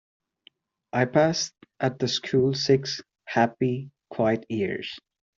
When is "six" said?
2.55-3.03